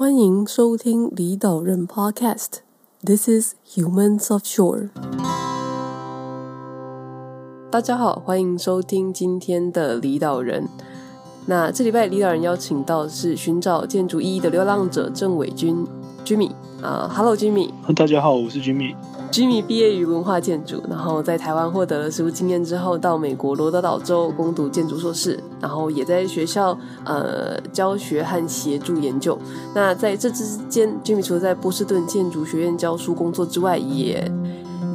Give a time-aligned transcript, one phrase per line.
[0.00, 2.60] 欢迎收听李岛人 Podcast。
[3.04, 4.88] This is Humans of Shore。
[7.70, 10.66] 大家好，欢迎收听今天的李岛人。
[11.44, 15.86] 那这礼拜李导人邀请到的是寻找建筑意义的流浪者郑伟军
[16.24, 17.68] Jimmy 啊，Hello Jimmy。
[17.94, 18.94] 大家好，我是 Jimmy。
[19.30, 29.38] Jimmy 毕业于文化建筑，然后在台湾获得了实务经验之后，到美国罗德岛州攻读建筑硕士，然后也在学校呃教学和协助研究。
[29.72, 34.20] 那在这之间，Jimmy 除了在波士顿建筑学院教书工作之外，也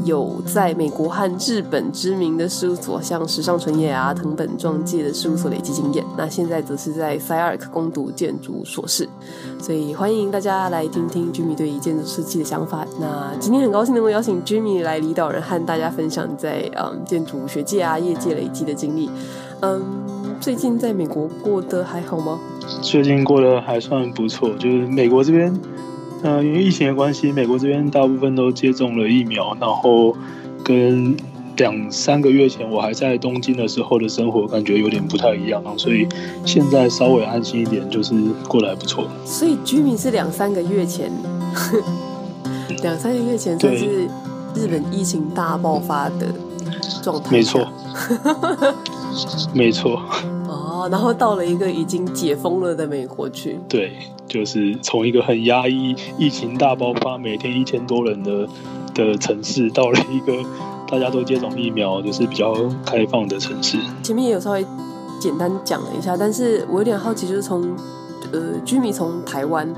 [0.06, 6.06] 有在美国和日本知名的事务所，像时尚纯也啊、藤本壮介的事务所累积经验。
[6.16, 9.10] 那现在则是在 SciArc 攻读建筑硕士，
[9.60, 12.86] 所以欢迎大家来听听 Jimmy 对于建筑设计的想法。
[13.02, 19.10] 那今天很高兴能够邀请 Jimmy 来离岛人，和大家分享在嗯建筑学界啊、业界累积的经历。
[19.62, 19.82] 嗯，
[20.40, 22.40] 最近在美国过得还好吗？
[22.82, 25.52] 最近过得还算不错，就是美国这边。
[26.24, 30.16] 嗯、呃，因为疫情的关系，美国这边大部分都接种了疫苗，然后
[30.64, 31.16] 跟
[31.58, 36.08] 两三个月前我还在东京的时候的生活感觉有点不太一样，所以
[36.46, 38.14] 现在稍微安心一点，就是
[38.48, 39.08] 过得还不错。
[39.24, 41.12] 所以居民是两三个月前，
[42.82, 44.06] 两三个月前算是
[44.56, 46.28] 日本疫情大爆发的
[47.02, 47.32] 状态。
[47.32, 47.68] 没错，
[49.54, 50.02] 没错。
[50.48, 53.60] 哦，然后到了一个已经解封了的美国去。
[53.70, 53.94] 对。
[54.36, 58.46] 就是从一个很压抑、疫情大爆发、每天一千多人的
[58.94, 60.34] 的城市，到了一个
[60.92, 62.54] 大家都接种疫苗，就是比较
[62.86, 63.78] 开放的城市。
[64.04, 64.66] 前面也有稍微
[65.22, 67.64] 简单讲了一下，但是我有点好奇，就是从
[68.34, 69.74] 呃居民从台湾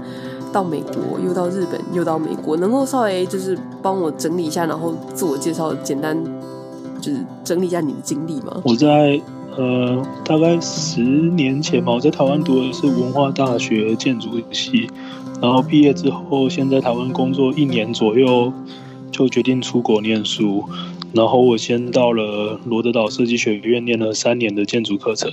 [0.52, 6.18] 到美国，又到日本，又到美国，能够稍微就是帮我整理一下，然后自我介绍，简单
[7.00, 8.60] 就是整理一下你的经历吗？
[8.64, 9.22] 我在。
[9.58, 14.88] 呃，大概十年前吧，我在台湾读的是文化大学建筑系，
[15.42, 18.54] 然后毕业之后，先在台湾工作一年左右，
[19.12, 20.64] 就决定出国念书。
[21.12, 25.32] 然后我先到了罗德岛设计学院念了三年的建筑课程，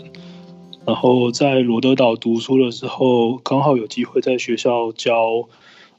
[0.87, 5.47] 然后在罗德岛读书的时候，刚好有机会在学校教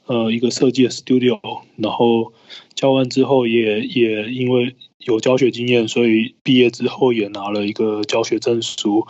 [0.06, 1.38] 呃一个设计的 studio，
[1.76, 2.32] 然后
[2.74, 4.74] 教完之后也也因为。
[5.06, 9.06] 有教学经验，所以毕业之后也拿了一个教学证书。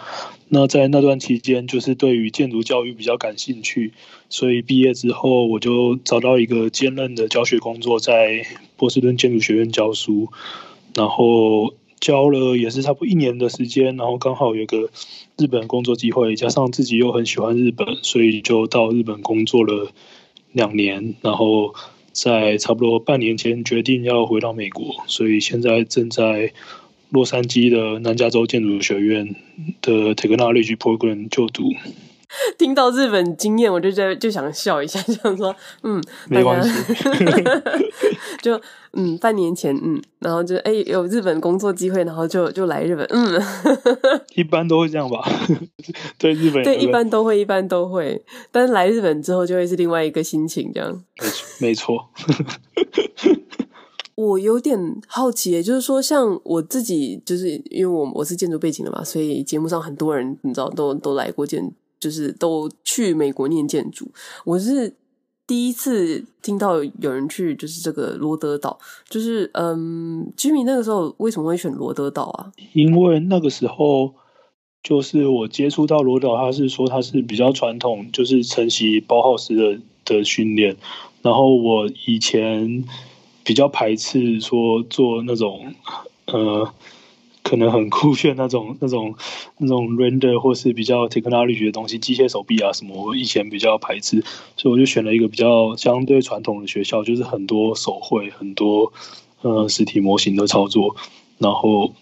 [0.49, 3.95] 那在那段期间，就是对于建筑教育比较感兴趣，
[4.29, 8.45] 所以毕业之后我就找到一个兼任的教学工作，在
[8.77, 10.29] 波士顿建筑学院教书。
[10.95, 14.91] 然后教了也是差不多一年的时间，然后刚好有个
[15.39, 19.91] 日本工作机会，加上自己又很喜欢日本，所以就到日本工作了
[20.53, 21.75] 两年，然后。
[22.17, 26.55] 在差不多半年前决定要回到美国，所以现在正在
[27.11, 29.37] 洛杉矶的南加州建筑学院
[29.83, 31.75] 的 Technology Program 就读。
[32.59, 36.71] 听到日本经验，我就在就想笑一下， 想说，嗯，没关系，
[38.43, 38.61] 就
[38.93, 43.41] 嗯，半年前，嗯，然后就哎、欸、有日本工作机会，然后就就来日本，嗯，
[44.35, 45.23] 一般都会这样吧，
[46.19, 51.05] 对日本，对，一般都会，一般都会，但是来日本之后就会是另外一个心情，这样，
[51.61, 52.09] 没错，
[54.17, 61.73] 我有点好奇，也就是说，像我自己，就是因为我我是建筑背景的嘛，所以节目上很多人你知道都都来过建。
[62.07, 64.09] 就是都去美国念建筑，
[64.45, 64.95] 我是
[65.45, 68.79] 第一次听到有人去，就是这个罗德岛。
[69.09, 72.53] 就是嗯，Jimmy 那个时候为什么会选罗德岛啊？
[72.75, 74.15] 因为那个时候
[74.85, 80.77] 就是我接触到罗德岛，他是说他是比较传统，就是承袭包浩斯的的训练。
[81.23, 82.85] 然后我以前
[83.43, 85.75] 比较排斥说做那种
[86.27, 86.73] 呃。
[87.49, 89.15] 可能很酷炫那种、 那种、
[89.59, 94.25] 那种 render 或是比较 technology 的东西，机械手臂啊什么，我以前比较排斥，
[94.57, 98.93] 所以我就选了一个比较相对传统的学校，就是很多手绘、很多
[99.43, 100.97] 呃实体模型的操作。
[101.39, 101.95] 然后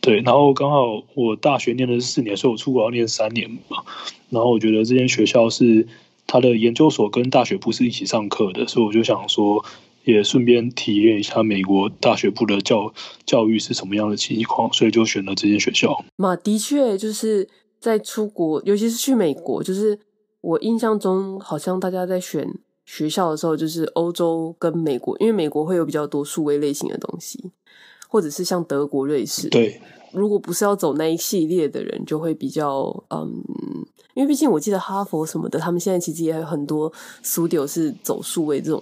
[0.00, 3.82] 对，然后刚好我大学念的是四年，所以我出国要念三年嘛。
[4.30, 5.86] 然后我觉得这间学校是
[6.26, 9.62] 他的研究所跟大学不是一起上课的，所以我就想说。
[10.06, 12.94] 也顺便体验一下美国大学部的教
[13.26, 16.04] 教育是什么样的情况，所以就选了这间学校。
[16.14, 17.48] 嘛，的确就是
[17.80, 19.98] 在出国，尤其是去美国，就是
[20.40, 22.48] 我印象中好像大家在选
[22.84, 27.50] 学校的时候，就是欧洲跟美国，因为美国会有比较多数位类型的东西，
[28.08, 29.48] 或者是像德国、瑞士。
[29.48, 29.80] 对，
[30.12, 33.42] 如果不是要走那一系列的人，就会比较嗯，
[34.14, 36.92] 因为毕竟我记得哈佛什么的，他们现在其实也有很多
[37.24, 38.80] studio 是走数位这种。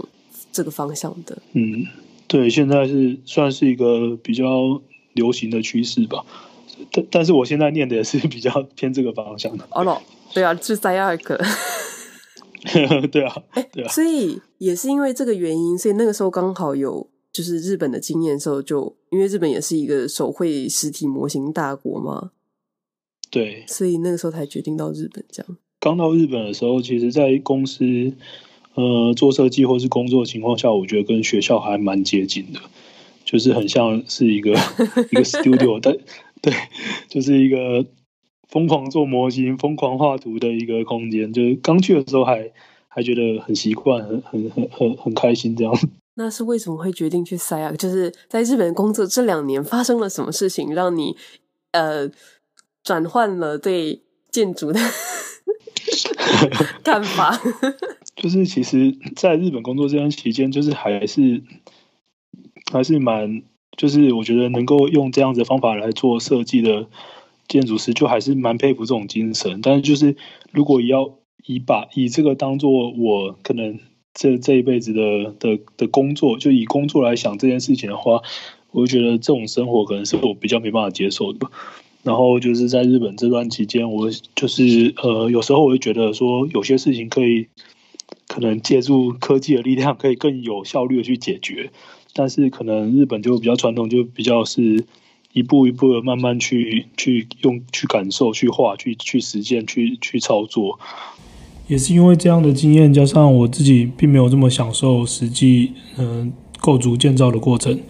[0.54, 1.84] 这个方向的，嗯，
[2.28, 4.80] 对，现在是算是一个比较
[5.12, 6.24] 流行的趋势吧。
[6.92, 9.66] 但但是我现在念的也是比较偏这个方向的。
[9.72, 10.00] 哦，
[10.32, 11.36] 对啊，是 SciArc。
[13.10, 13.42] 对啊，
[13.72, 22.30] 对啊，所以也是因为这个原因，所以那个时候刚好有就是日本的经验的时候就，就因为日本也是一个手绘实体模型大国嘛，
[23.30, 25.56] 对，所以那个时候才决定到日本这样。
[25.78, 27.84] 刚到日本的时候，其实，在公司
[28.74, 32.60] 呃做设计或是工作的情况下，我觉得跟学校还蛮接近的，
[33.24, 34.52] 就是很像是一个
[35.10, 35.96] 一个 studio，但
[36.42, 36.52] 对，
[37.08, 37.86] 就是一个。
[38.50, 42.52] 疯狂做模型、疯狂画图的一个空间，就是刚去的时候还
[42.86, 45.76] 还觉得很习惯、很很很很很开心这样。
[46.14, 47.76] 那是为什么会决定去 SCI-Arc？
[47.76, 51.16] 就是在日本工作这两年发生了什么事情，让你
[51.72, 52.08] 呃
[52.84, 54.78] 转换了对建筑的
[56.84, 57.36] 看法？
[58.24, 61.42] 就是其实在日本工作这段期间，就是还是
[62.72, 63.42] 还是蛮，
[63.76, 66.86] 就是我觉得能够用这样子的方法来做设计的。
[67.46, 70.16] 建筑师就还是蛮佩服这种精神，但是就是
[70.50, 73.78] 如果要以把以这个当做我可能
[74.14, 78.22] 这这一辈子的的的工作，就以工作来想这件事情的话，
[78.70, 81.50] 我就觉得这种生活可能是我比较没办法接受的。
[82.02, 87.48] 然后就是在日本这段期间，我就是呃有时候我会觉得说有些事情可以
[88.34, 91.70] 可能借助科技的力量，可以更有效率的去解决，
[92.12, 94.84] 但是可能日本就比较传统，就比较是。
[95.34, 100.78] 一步一步的慢慢去去用去感受去画去去实践去去操作，
[101.66, 107.80] 也是因为这样的经验，加上我自己并没有这么享受实际嗯构筑建造的过程，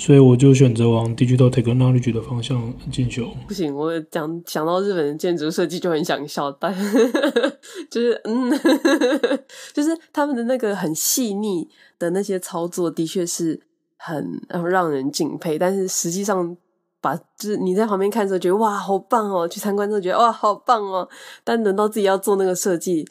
[0.00, 3.28] 所以我就选择往 Digital Technology 的方向进修。
[3.46, 6.74] 不行，我讲想到日本的建筑设计就很想笑，但
[7.90, 8.50] 就是嗯，
[9.74, 11.68] 就是他们的那个很细腻
[11.98, 13.60] 的那些操作，的确是
[13.98, 16.56] 很让人敬佩，但是实际上。
[17.02, 21.08] 把就是你在旁边看的时候觉得哇好棒哦，去参观之后觉得哇好棒哦，
[21.42, 23.08] 但轮到自己要做那个设计，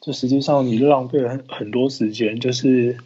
[0.00, 2.96] 就实际上你浪费了很很多时间，就是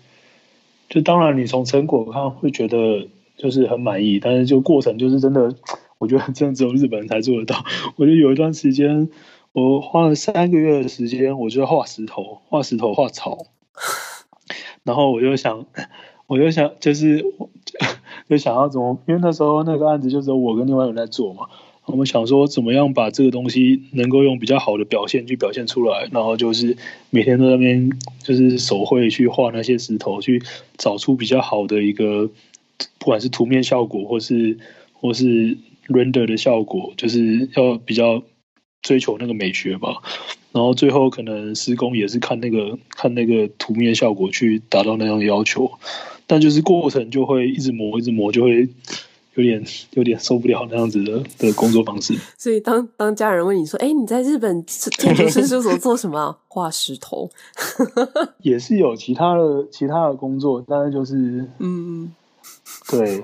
[0.92, 3.08] 就当然你从成果看会觉得
[3.38, 5.54] 就是很满意，但是就过程就是真的，
[5.96, 7.64] 我觉得真的只有日本人才做得到。
[7.96, 9.08] 我就有一段时间，
[9.52, 13.38] 我花了三个月的时间，我就画石头，画石头，画草，
[14.84, 15.64] 然后我就想，
[16.26, 17.24] 我就想就是。
[18.28, 21.48] 就想要怎么，因为那时候那个案子就只有我跟另外一个人在做嘛，
[21.84, 26.76] 我们想说怎么样把这个东西能够用比较好的表现去表现出来，然后就是
[27.10, 27.90] 每天都在那边
[28.22, 30.42] 就是手绘去画那些石头，去
[30.78, 32.30] 找出比较好的一个，
[32.98, 34.58] 不管是图面效果或是
[34.92, 35.56] 或是
[35.88, 38.22] render 的效果，就是要比较
[38.80, 39.96] 追求那个美学吧。
[40.52, 45.72] 然后最后可能施工也是看那个看那个图面效果去达到那样的要求。
[46.26, 48.68] 但就是过程就会一直磨，一直磨，就会
[49.34, 49.62] 有点
[49.92, 52.14] 有点受不了那样子的的工作方式。
[52.36, 56.36] 所以当当家人问你说：“哎，你在日本建筑师事务所做什么？
[56.48, 57.30] 画石头？”
[58.42, 62.12] 也是有其他的其他的工作，但是就是嗯，
[62.90, 63.22] 对，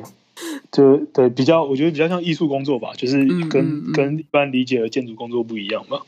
[0.73, 3.17] 就对比较，我觉得比较像艺术工作吧，就是
[3.49, 6.01] 跟嗯嗯嗯跟一般理解的建筑工作不一样吧。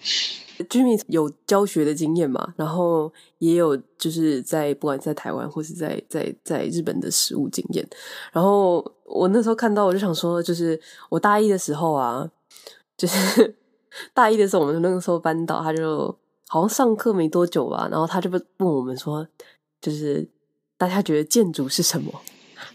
[0.68, 2.52] Jimmy 有教学的经验嘛？
[2.56, 7.86] 然后也有就是在不管在台湾或是在在在日本的实务经验。
[8.30, 12.30] 然后我那时候看到，我就想说，就是我大一的时候啊，
[12.96, 13.54] 就是
[14.14, 16.06] 大一的时候，我们那个时候班导他就
[16.48, 19.26] 好像上课没多久吧，然后他就问我们说，
[19.80, 20.26] 就是
[20.78, 22.12] 大家觉得建筑是什么？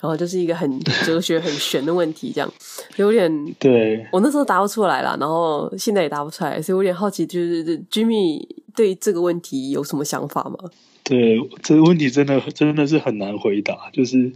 [0.01, 2.51] 然后就是一个很哲学、很玄的问题，这样
[2.97, 4.05] 有点 对。
[4.11, 10.57] 我那时候答不出来了，然后现在也答不出来，所以我有点好奇，就是 Jimmy 对这个问题有什么想法吗？
[11.05, 14.33] 对，这个问题真的真的是很难回答，就是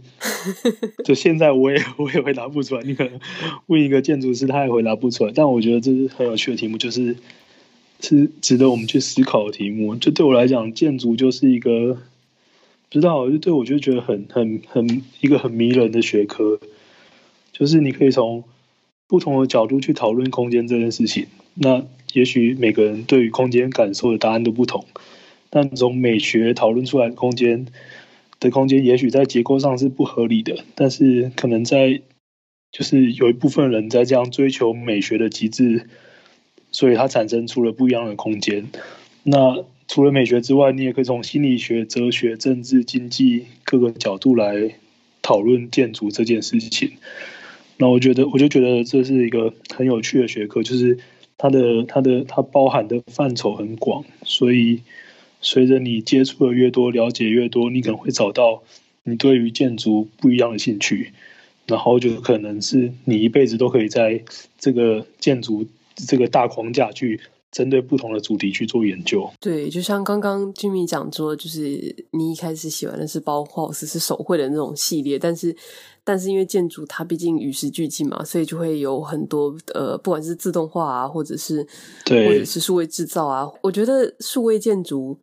[1.04, 2.82] 就现在我也我也回答不出来。
[2.82, 3.20] 你可能
[3.66, 5.32] 问一个建筑师，他也回答不出来。
[5.34, 7.16] 但我觉得这是很有趣的题目，就是
[8.00, 9.96] 是值得我们去思考的题目。
[9.96, 11.98] 就对我来讲，建筑就是一个。
[12.92, 16.58] 不知道，就对我就觉得很很很一个很迷人的学科，
[17.52, 18.42] 就是你可以从
[19.06, 21.28] 不同的角度去讨论空间这件事情。
[21.54, 21.84] 那
[22.14, 24.86] 也许每个人对于空间感受的答案都不同，
[25.50, 27.66] 但从美学讨论出来的空间
[28.38, 32.00] 的空间，也许在结构上是不合理的，但是可能在
[32.72, 35.88] 就是有一部分人在这样追求美学的极致，
[36.70, 38.68] 所以它产生出了不一样的空间。
[39.24, 44.76] 那除了美学之外，你也可以从心理学、哲学、政治、经济各个角度来
[45.20, 46.92] 讨论建筑这件事情。
[47.76, 50.98] 那我觉得， 我就觉得这是一个很有趣的学科，就是
[51.36, 54.04] 它的、它的、它包含的范畴很广。
[54.22, 54.82] 所以，
[55.40, 58.62] 随着你接触的越多，了解越多，你可能会找到
[59.04, 61.12] 你对于建筑不一样的兴趣，
[61.66, 64.22] 然后就可能是你一辈子都可以在
[64.58, 67.20] 这个建筑这个大框架去
[67.50, 69.28] 针对不同的主题去做研究。
[69.40, 71.60] 对，就像刚刚 Jimmy 讲说，就是
[72.12, 75.56] 你一开始喜欢的是包括是手绘的那种系列，但是
[76.04, 81.66] 但是因为建筑它毕竟与时俱进嘛，所以就会有很多呃，不管是自动化啊，或者是
[82.04, 85.18] 对，或者是数位制造啊，我觉得数位建筑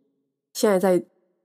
[0.58, 1.00] 现在在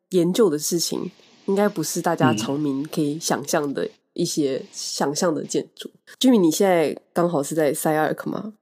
[0.10, 1.12] 研究的事情，
[1.46, 5.88] 应该不是大家常民可以想象的一些想象的建筑。
[5.94, 8.54] 嗯、Jimmy，你现在刚好是在 SCI-Arc 吗？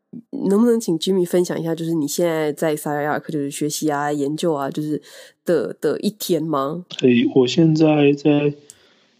[0.49, 5.01] 能不能请 Jimmy 分享一下，就是你现在在 SCI-Arc 就是学习啊、研究啊，就是
[5.45, 6.83] 的的一天吗？
[6.99, 8.53] 所以我现在在，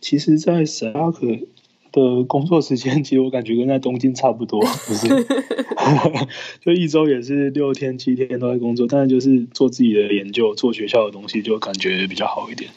[0.02, 1.48] 其实，在 SCI-Arc
[1.92, 5.08] 的工作时间， 其实我感觉跟在东京差不多，不是？
[6.64, 12.70] 就一周也是六天、七天都在工作，但是就是做自己的研究，做学校的东西，就感觉比较好一点。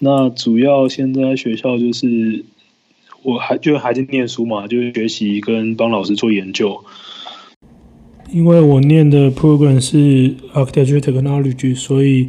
[0.00, 2.44] 那主要现在学校就是，
[3.22, 6.82] 我还就还在念书嘛，就是学习跟帮老师做研究。
[8.32, 12.28] 因为我念的 program 是 architecture technology，所以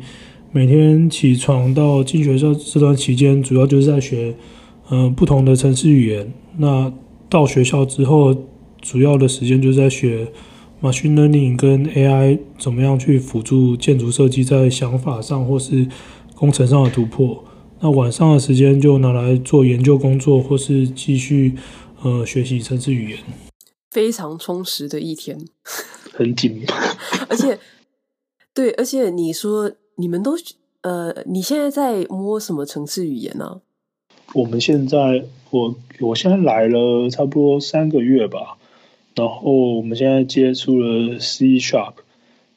[0.52, 4.34] 每天起床到进学校这段期间，主要就是在学
[4.90, 6.34] 嗯、呃、不同的城市语言。
[6.58, 6.92] 那
[7.30, 8.36] 到学校之后，
[8.82, 10.32] 主要的时间就是在学
[10.82, 15.88] machine learning 跟 AI 怎么样去辅助建筑设计在想法上或是
[16.36, 17.44] 工程上的突破。
[17.82, 21.56] 那晚上的时间就拿来做研究工作，或是继续
[22.02, 23.20] 呃学习城市语言。
[23.90, 25.40] 非常充实的一天，
[26.14, 26.64] 很紧，
[27.30, 27.58] 而且，
[28.54, 30.36] 对，而且你说你们都
[30.82, 33.46] 呃，你现在在摸什么城市语言呢？
[33.46, 33.69] 啊？
[34.34, 38.58] 我们现在，我我现在来了差不多三个月吧，
[39.16, 41.94] 然后我们现在接触了 C Sharp，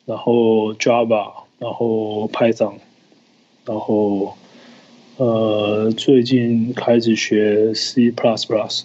[0.04, 2.74] 然后 Java，然后 Python，
[3.64, 4.36] 然后
[5.16, 8.82] 呃，最近开始学 C Plus Plus。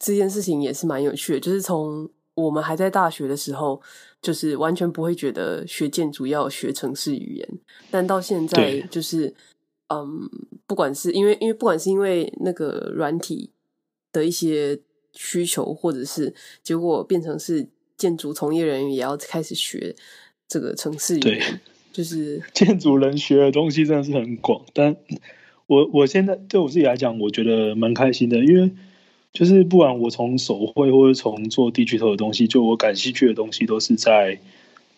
[0.00, 3.80] 这件事情也是蛮有趣的，就是从我们还在大学的时候，
[4.20, 7.48] 就是完全不会觉得学建筑要学城市语言，
[7.90, 9.34] 但到现在就是，
[9.88, 10.28] 嗯，
[10.66, 13.50] 不管是因为因为不管是因为那个软体
[14.12, 14.78] 的一些
[15.12, 19.94] 需求，或者是结果变成是建筑从业人员也要开始学
[20.46, 21.42] 这个城市语言，对
[21.92, 24.96] 就是 建筑人学的东西真的是很广，但
[25.66, 28.70] 我我现在对我自己来讲，我觉得蛮开心的，因为。
[29.30, 34.40] 就是不管我从手绘或者从做地区头的东西，就我感兴趣的东西，都是在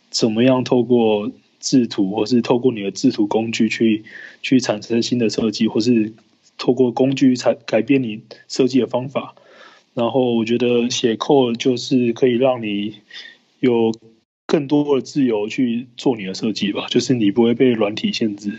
[0.08, 1.30] 怎么样透过
[1.60, 4.02] 制图，或是透过你的制图工具去
[4.42, 6.12] 去产生新的设计，或是
[6.58, 9.36] 透过工具才改变你设计的方法。
[9.94, 12.94] 然后我觉得写 code 就是可以让你
[13.60, 13.94] 有
[14.46, 18.58] 更多的自由去做你的设计吧，就是你不会被软体限制，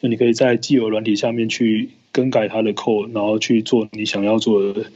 [0.00, 1.90] 那你可以在既有软体下面去。
[2.10, 4.86] 更改它的 code，然后去做你想要做的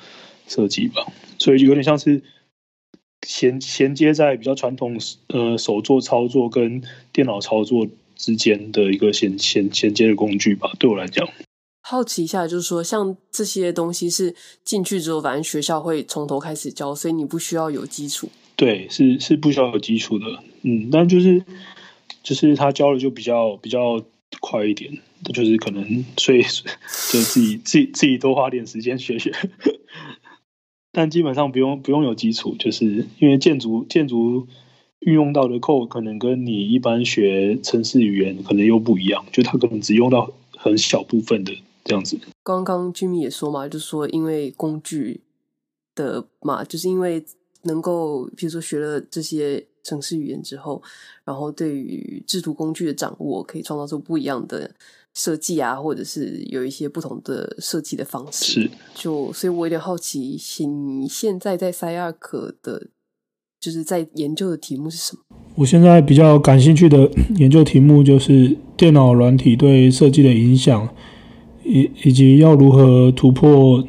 [0.49, 1.07] 设计吧。
[1.39, 2.23] 所以有点像是
[3.27, 4.99] 衔衔接在比较传统
[5.29, 7.87] 呃手作操作跟电脑操作
[8.17, 10.73] 之间的一个衔衔衔接的工具吧。
[10.79, 11.29] 对我来讲，
[11.83, 18.29] 好奇一下，就是说像这些东西是进去之后，反正学校会从头开始教，所以你不需要有基础。
[18.57, 20.27] 对，是是不需要有基础的。
[20.63, 21.45] 嗯，但就是
[22.23, 24.05] 就是他教的就比较比较
[24.41, 24.99] 快一点。
[25.33, 29.31] 就是可能，所以就自己自己自己多花点时间学学，
[30.93, 34.47] 但基本上不用不用有基础，就是因为建筑建筑
[35.01, 42.19] 运用到的 code 可能跟你一般学城市语言可能又不一样，就它可能只用到很小部分的这样子。
[42.43, 45.23] 刚刚 Jimmy 也说嘛，就是说因为工具
[45.95, 47.25] 的嘛，就是因为
[47.63, 50.83] 能够，比如说学了这些城市语言之后，
[51.25, 54.75] 然后对于制图工具的掌握，可以创造出不一样的。
[55.15, 62.89] 设计啊，或者是有一些不同的设计的方式，是就所以，我有点好奇，你现在在 SCI-Arc 的，
[63.61, 65.23] 就是在研究的题目是什么？
[65.57, 70.89] 我现在比较感兴趣的 研究题目就是电脑软体对设计的影响，
[71.65, 73.87] 以以及要如何突破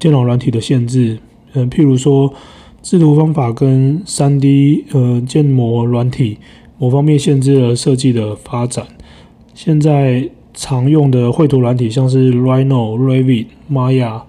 [0.00, 1.20] 电脑软体的限制。
[1.52, 2.34] 嗯、呃，譬如说
[2.82, 6.38] 制图方法跟三 D 呃建模软体
[6.76, 8.84] 某方面限制了设计的发展。
[9.54, 14.22] 现在常用的绘图软体，像是 Rhino、Revit、Maya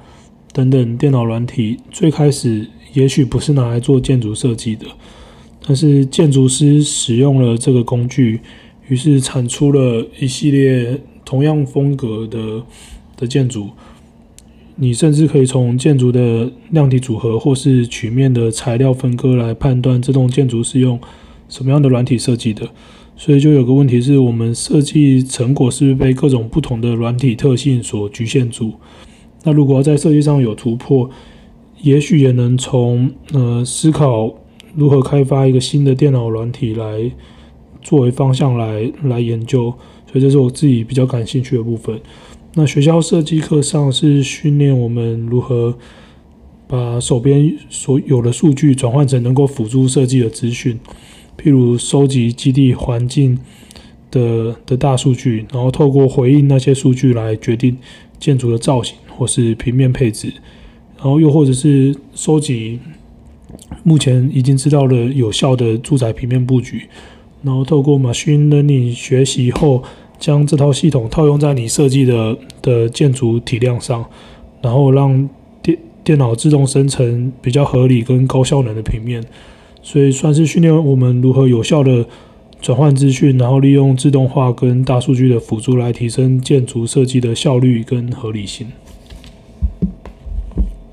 [0.54, 4.86] 等等电脑软体，最开始也许不是拿来做建筑设计的，
[5.66, 8.40] 但是建筑师使用了这个工具，
[8.88, 12.64] 于是产出了一系列同样风格的
[13.18, 13.70] 的建筑。
[14.78, 21.00] 你甚至可以从建筑的量体组合或是曲面的材料分割来判断这栋建筑是用
[21.48, 22.70] 什么样的软体设计的。
[23.18, 28.74] 所以就有个问题是我们设计成果是不是被各种不同的软体特性所局限住？
[29.44, 31.10] 那如果要在设计上有突破，
[31.82, 34.34] 也许也能从呃思考
[34.76, 37.10] 如何开发一个新的电脑软体来
[37.82, 39.74] 作为方向来来研究，
[40.12, 42.00] 所以这是我自己比较感兴趣的部分。
[42.56, 45.78] 那学校设计课上是训练我们如何
[46.68, 50.80] 把手边所有的数据转换成能够辅助设计的资讯，
[51.38, 53.38] 譬如收集基地环境
[54.12, 57.78] 的的大数据，然后透过回应那些数据来决定
[58.20, 60.34] 建筑的造型或是平面配置，
[60.98, 62.80] 然后又或者是收集
[63.84, 66.84] 目前已经知道的有效的住宅平面布局，
[67.42, 69.84] 然后透过 machine learning 学习后。
[70.18, 74.04] 将这套系统套用在你设计的的建筑体量上，
[74.62, 75.30] 然后让
[75.62, 79.22] 电电脑自动生成比较合理跟高效能的平面，
[79.86, 82.08] 所以算是训练我们如何有效的
[82.60, 88.72] 转换资讯，然后利用自动化跟大数据的辅助来提升建筑设计的效率跟合理性。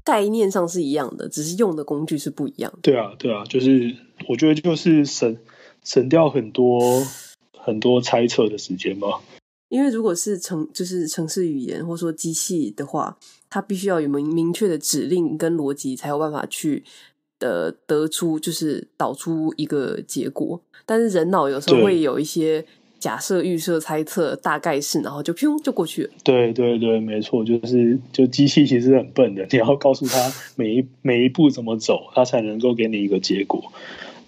[0.05, 2.79] 概念上是一样的，只是用的工具是不一样的。
[2.83, 3.97] 对啊，对啊，就是
[4.29, 5.39] 我觉得就是省
[5.83, 7.03] 省掉很多。
[7.65, 9.21] 很多猜测的时间吧？
[9.69, 13.17] 因为如果是城就是城市语言或者说机器的话，
[13.49, 16.83] 它必须要有明明确的指令跟逻辑，才有办法去
[17.43, 20.61] 的得出就是导出一个结果。
[20.87, 22.65] 但是人脑有时候会有一些
[22.99, 26.11] 假设、预设、猜测，大概是，然后就砰就过去了。
[26.23, 33.73] 对对对，没错，就是就机器其实很笨的，你要告诉他 每一每一步怎么走，它才能够给你一个结果。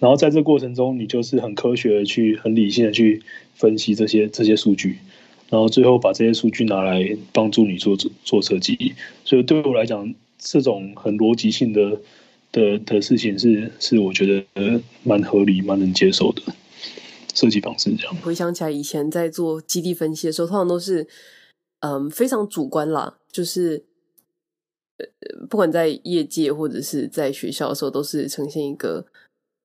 [0.01, 3.23] 然后在这过程中，你就是很科学的去、很理性的去
[3.55, 4.99] 分析这些这些数据，
[5.51, 8.95] 然后最后把这些数据拿来帮助你做做设计。
[9.25, 12.01] 所以对我来讲，这种很逻辑性的
[12.55, 16.41] 的的事情是是我觉得蛮合理、蛮能接受的
[17.35, 17.95] 设计方式。
[17.97, 21.07] 这样回想起来，以前在做基地分析的时候，通常都是
[21.81, 23.85] 嗯非常主观啦，就是
[24.99, 25.07] 呃
[25.51, 29.05] 不管在业界或者是在学校的时候，都是呈现一个。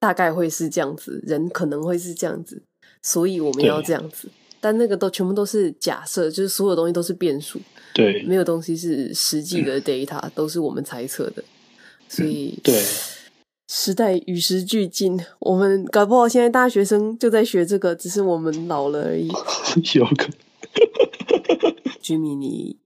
[0.01, 2.63] 大概会是这样子，人可能会是这样子，
[3.01, 4.29] 所以我们要这样子。
[4.61, 7.59] 但那个都全部都是假设，就是所有东西都是变数，
[7.93, 11.43] 对，没有东西是实际的 data，嗯，都是我们猜测的。
[12.09, 12.83] 所以，对，
[13.69, 19.29] 时代与时俱进，我们搞不好现在大学生就在学这个，只是我们老了而已。
[19.95, 20.33] 有可能。
[22.03, 22.77] Jimmy，你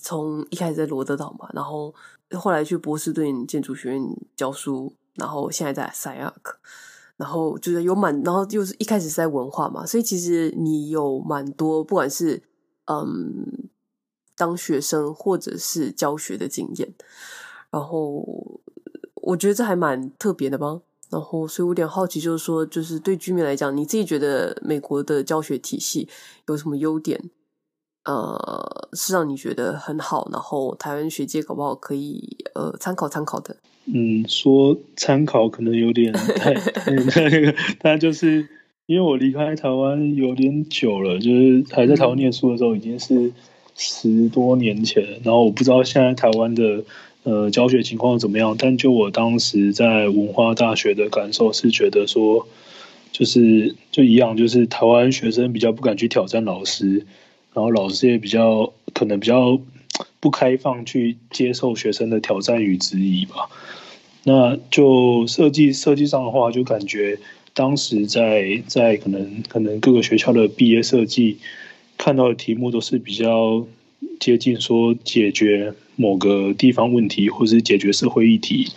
[0.00, 1.94] 从一开始在罗德岛嘛，然后
[2.32, 4.02] 后来去波士顿建筑学院
[4.34, 4.94] 教书。
[5.14, 6.54] 然后现在在 SCI-Arc，
[7.18, 12.42] 然后就是有蛮，然后又是一开始是在文化嘛，所以其实你有蛮多，不管是
[12.86, 13.68] 嗯
[14.34, 16.94] 当学生或者是教学的经验，
[17.72, 18.60] 然后
[19.14, 20.80] 我觉得这还蛮特别的吧。
[21.10, 26.08] 然后所以我有点好奇，就是说，就是对居民来讲，你自己觉得美国的教学体系
[26.46, 27.20] 有什么优点？
[28.04, 33.56] 呃，是让你觉得很好，然后台湾学界搞不好可以呃参考参考的。
[33.84, 36.54] 嗯，说参考可能有点太
[36.86, 38.48] 那个，但就是
[38.86, 43.32] 因为我离开台湾有点久了，就是还在台湾念书的时候已经是
[43.76, 46.82] 十多年前，然后我不知道现在台湾的
[47.24, 52.46] 呃教学情况怎么样，但就我当时在文化大学的感受是觉得说，
[53.12, 57.06] 就是就一样，就是台湾学生比较不敢去挑战老师。
[57.54, 59.60] 然后老师也比较可能比较
[60.20, 63.50] 不开放去接受学生的挑战与质疑吧。
[64.24, 67.18] 那就设计设计上的话，就感觉
[67.52, 71.36] 当时在在可能可能各个学校的毕业设计
[71.98, 73.66] 看到的题目都是比较
[74.22, 78.68] 接近说解决某个地方问题，或是解决社会议题。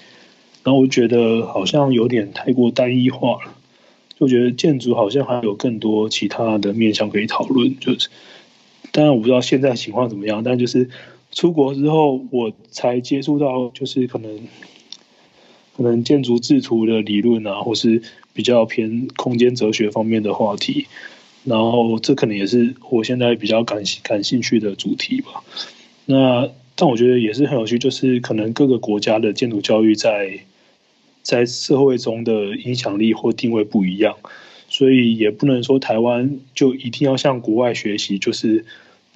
[0.63, 3.53] 然后我觉得好像有点太过单一化了，
[4.19, 8.09] 就觉得建筑好像还有更多其他的面向可以讨论，就是。
[8.91, 10.89] 当然我不知道现在情况怎么样，但就是
[11.31, 14.39] 出国之后，我才接触到就是可能
[15.77, 18.01] 可能建筑制图的理论啊，或是
[18.33, 20.87] 比较偏空间哲学方面的话题。
[21.45, 25.43] 然后这可能也是我现在比较感兴感兴趣的主题吧。
[26.05, 30.39] 那但我觉得也是很有趣，就是可能各个国家的建筑教育在
[31.23, 34.17] 在社会中的影响力或定位不一样，
[34.67, 38.65] 所以也不能说台湾就一定要向国外学习，就是。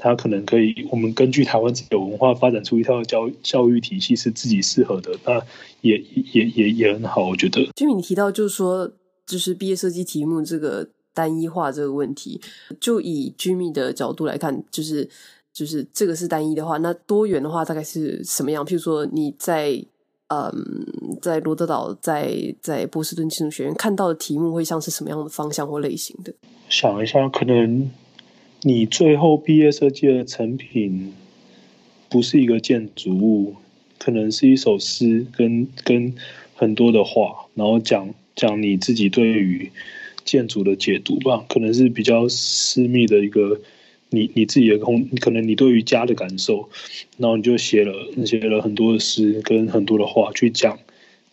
[0.02, 5.42] 他可能可以，我们根据台湾自己的文化发展出一套教教育体系是自己适合的，那
[5.82, 7.60] 也也也也很好，我觉得。
[7.76, 8.90] Jimmy，你提到就是说，
[9.28, 10.88] 就是毕业设计题目这个
[11.20, 12.40] 单一化这个问题，
[12.80, 15.10] 就以 Jimmy 的角度来看，就是
[15.52, 18.66] 就是这个是单一的话，那多元的话大概是什么样？
[18.66, 19.84] 譬如说你在
[20.28, 20.52] 嗯
[21.22, 26.34] 在罗德岛，在在波士顿建筑学院看到的题目会像是什么样的方向或类型的？
[26.70, 27.90] 想一下，可能。
[28.62, 31.14] 你最后毕业设计的成品，
[32.10, 33.56] 不是一个建筑物，
[33.98, 36.14] 可能是一首诗跟跟
[36.56, 39.72] 很多的话，然后讲讲你自己对于
[40.30, 43.60] 建筑的解读吧，可能是比较私密的一个
[44.12, 46.70] 你你自己的空，可能你对于家的感受，
[47.18, 47.94] 然后你就写了
[48.26, 50.78] 写了很多的诗跟很多的话去讲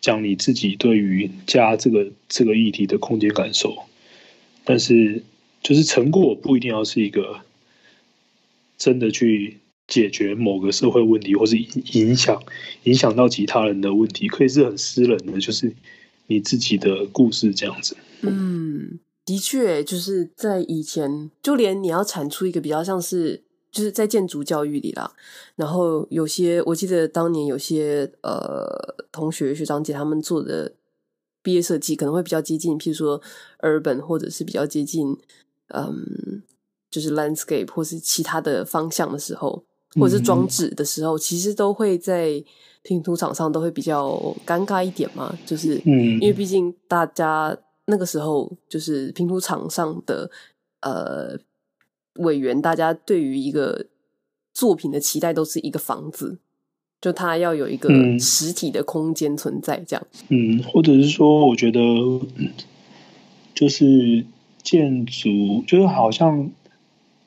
[0.00, 3.76] 讲你自己对于家这个这个议题的空间感受，
[4.64, 5.22] 但是
[5.62, 7.40] 就是成果不一定要是一个
[8.78, 9.58] 真的去。
[9.88, 12.42] 解决某个社会问题，或是影响
[12.82, 15.72] 影响到其他人的问题，可以是很私人的，就是
[16.26, 17.96] 你自己的故事这样子。
[18.22, 25.12] 嗯，的确，就是在以前，就连你要产出一个比较像是，就是在建筑教育里啦，
[25.54, 30.72] 然后有些我记得当年有些呃同学学长姐他们做的
[31.42, 33.20] 毕业设计可能会比较接近，譬如说
[33.60, 35.16] urban，或者是比较接近
[35.68, 36.42] 嗯，
[36.90, 39.64] 就是 landscape 或是其他的方向的时候。
[39.98, 42.42] 或者是装置的时候，其实都会在
[42.82, 44.12] 拼图场上都会比较
[44.46, 47.56] 尴尬一点嘛，就是因为毕竟大家
[47.86, 50.30] 那个时候就是拼图场上的
[50.82, 51.36] 呃
[52.20, 53.86] 委员，大家对于一个
[54.54, 56.38] 作品的期待都是一个房子，
[57.00, 60.06] 就它要有一个实体的空间存在，这样。
[60.28, 61.80] 嗯，或者是说，我觉得
[63.52, 64.24] 就是
[64.62, 66.48] 建筑，就是好像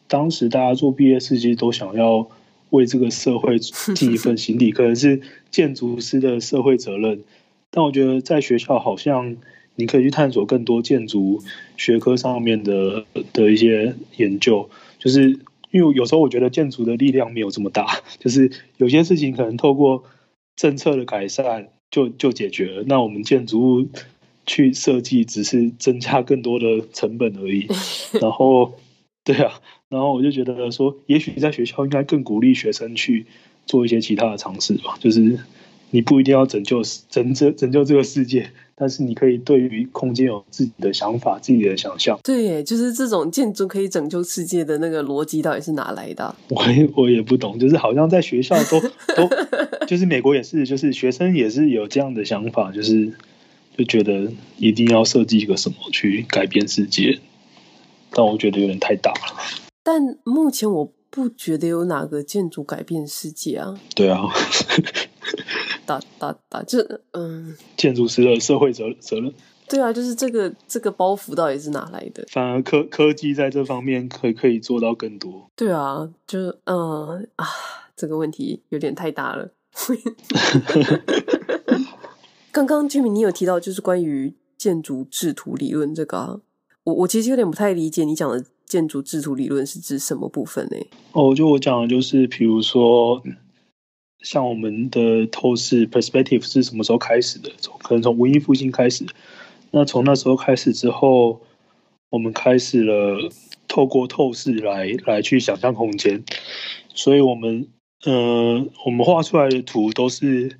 [0.08, 2.25] 当时大家做毕业设计都想要。
[2.71, 3.58] 为这个社会
[3.95, 7.23] 尽一份心力，可能是建筑师的社会责任。
[7.71, 9.38] 但我觉得在学校，好像
[9.75, 11.41] 你可以去探索更多建筑
[11.77, 14.69] 学科上面的的一些研究。
[14.97, 15.39] 就是
[15.71, 20.03] 因为有时候我觉得建筑的力量没有这么大，就是有些事情可能透过
[20.55, 22.84] 政策的改善就就解决了。
[22.88, 23.88] 那我们建筑物
[24.45, 27.67] 去设计，只是增加更多的成本而已。
[28.19, 28.73] 然后，
[29.33, 29.61] 对啊。
[29.89, 33.27] 然后我就觉得说，也许在学校应该更鼓励学生去
[33.65, 34.97] 做一些其他的尝试吧。
[34.99, 35.39] 就是
[35.91, 42.19] 你不一定要拯救拯救拯救这个世界，但是你可以对于空间有自己的想法、自己的想象。
[42.23, 46.35] 对，就是这种建筑可以拯救世界的那个逻辑到底是哪来的？
[46.49, 48.79] 我也我也不懂，就是好像在学校都
[49.17, 49.27] 都，
[49.87, 53.11] 就是美国也是，就是学生也是有这样的想法，就是
[53.75, 57.17] 就觉得一定要设计一个什么去改变世界，
[58.11, 59.35] 但我觉得有点太大了。
[59.83, 63.79] 但目前我不觉得有哪个建筑改变世界啊。
[63.95, 64.27] 对啊，
[65.85, 69.33] 打打打，这嗯，建筑师的社会责责任。
[69.67, 72.25] 对啊，就是这个这个包袱到底是哪来的？
[72.31, 75.47] 反而科科技在这方面可以可以做到更多。
[75.55, 77.45] 对啊，就嗯啊，
[77.95, 79.51] 这个问题有点太大了。
[82.51, 86.39] 刚刚 Jimmy 你有提到就是关于建筑制图理论这个啊，
[86.89, 88.43] 我我其实有点不太理解你讲的。
[88.69, 90.78] 建筑制图理论是指什么部分呢？
[91.13, 93.19] 哦，就我讲的就是，比如说，
[94.21, 97.49] 像我们的透视 perspective 是什么时候开始的？
[97.58, 99.08] 从可能从文艺复兴开始。
[99.71, 101.41] 那从那时候开始之后，
[102.12, 103.32] 我们开始了
[103.67, 106.23] 透过透视来来去想象空间。
[106.93, 107.67] 所以我们，
[108.06, 110.60] 呃，我们画出来的图都是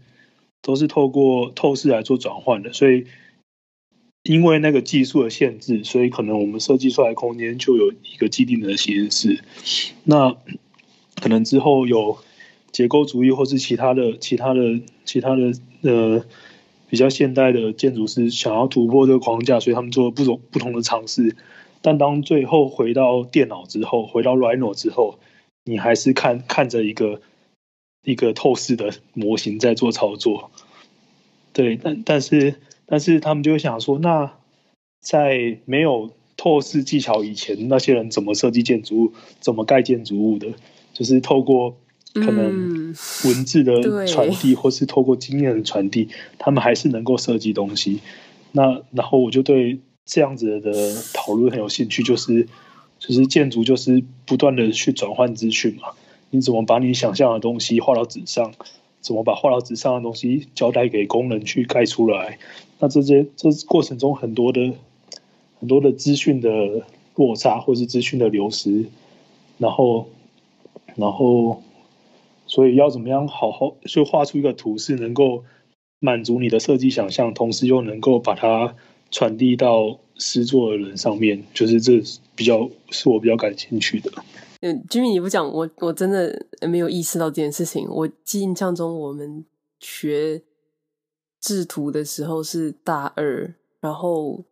[0.64, 2.74] 都是透过透视来做转换的。
[2.74, 3.06] 所以。
[4.24, 9.42] 因为那个技术的限制，所以可能我们设计出来空间就有一个既定的形式。
[10.04, 10.36] 那
[11.22, 12.18] 可能之后有
[12.72, 15.54] 结构主义或是其他的、其他的、其他的
[15.84, 16.26] 呃
[16.90, 21.38] 比较现代的建筑师想要突破这个框架，所以他们做了不同不同的尝试。
[21.82, 25.18] 但当最后回到电脑之后，回到 Rhino 之后，
[25.64, 27.22] 你还是看看着一个
[28.04, 30.52] 一个透视的模型在做操作。
[31.54, 32.56] 对，但但是。
[32.90, 34.34] 但是他们就会想说，那
[35.00, 40.48] 在没有透视技巧以前，那些人怎么设计建筑物，怎么盖建筑物的？
[40.92, 41.78] 就是透过
[42.16, 48.00] 可能文字的传递，或是透过经验的传递，他们还是能够设计东西。
[48.52, 50.72] 那然后我就对这样子的
[51.14, 52.48] 讨论很有兴趣，就是
[52.98, 55.90] 就是建筑就是不断的去转换资讯嘛，
[56.32, 58.52] 你怎么把你想象的东西画到纸上？
[59.10, 62.38] 怎么把画到纸上的东西交代给工人去盖出来？
[62.78, 64.72] 那这些这过程中很多的
[65.60, 68.86] 很多的资讯的落差，或是资讯的流失，
[69.58, 70.08] 然后
[70.96, 71.64] 然后
[72.46, 75.44] 所以要怎么样好好就画出一个图，是能够
[76.00, 78.76] 满足你的设计想象，同时又能够把它
[79.10, 82.00] 传递到施作的人上面，就是这
[82.36, 84.12] 比较是我比较感兴趣的。
[84.62, 87.88] 嗯，Jimmy，你不讲我，我真的没有意识到这件事情。
[87.90, 89.46] 我记印象中，我们
[89.80, 90.42] 学
[91.40, 94.44] 制图的时候是大二，然后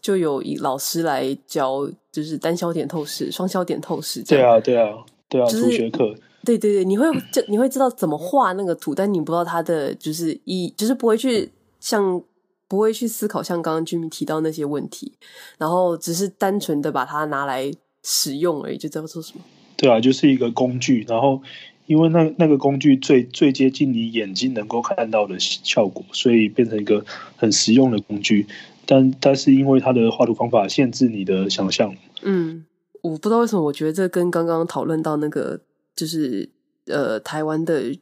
[0.00, 4.22] 就有一老师来教，就是单焦点透视、双焦点透视。
[4.22, 6.14] 对啊，对啊，对啊，图学课。
[6.44, 11.50] 对对对，你会就你会知道怎么画那个图，但你不知道它的就是一，就是不会去
[11.80, 12.22] 像。
[12.66, 15.12] 不会去思考像刚刚 Jimmy 提到那些问题，
[15.58, 17.70] 然后只是单纯的把它拿来
[18.02, 19.44] 使用而已，就叫做什么？
[19.84, 21.42] 对啊，就是一个工具，然后
[21.84, 27.04] 因为那那个工具最最接近你眼睛能够看到的效果，所以变成一个
[27.36, 28.46] 很实用的工具。
[28.86, 31.94] 但但是因为它的画图方法限制你的想象。
[32.22, 32.64] 嗯，
[33.02, 35.60] 我不知道为什么，我觉得这跟刚刚讨论到那个
[35.94, 36.48] 就是
[36.86, 37.94] 呃台湾的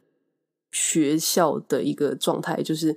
[0.71, 2.95] 学校的一个状态，就是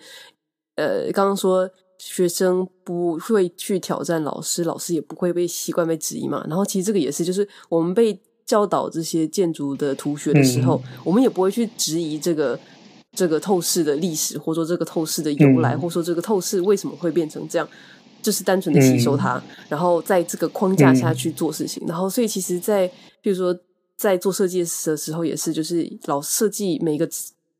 [0.77, 1.69] 呃刚刚说
[1.99, 6.45] 学生不会去挑战老师，老师也不会被习惯被质疑嘛。
[6.49, 12.59] 然后其实这个也是，就是我们被教导这些建筑的图学的时候，嗯、我们也不会去质疑这个
[13.13, 17.69] 这个透视的历史，或者说这个透视的由来，嗯、或者说这个透视为什么会变成这样。
[18.23, 21.81] 就是单纯的吸收它，嗯、然后在这个框架下去做事情。
[21.87, 23.57] 嗯、然后，所以其实在，在比如说
[23.97, 27.09] 在做设计的时候，也是就是老设计每个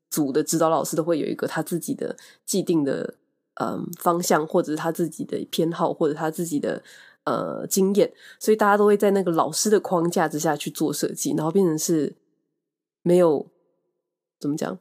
[0.09, 3.13] 组的指导老师都会有一个他自己的既定的
[3.61, 6.83] 嗯方向，或者是他自己的偏好，或者他自己的
[7.27, 8.11] 呃经验。
[8.39, 12.15] 所以大家都会在那个老师的框架之下去做设计，然后变成是
[13.03, 13.45] 没有
[14.39, 14.79] 怎么讲，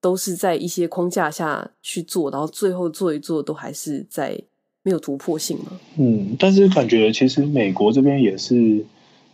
[0.00, 4.44] 都是在一些框架下去做，然后最后做一做都还是在。
[4.86, 5.72] 没有突破性嘛？
[5.98, 8.86] 嗯，但是感觉其实美国这边也是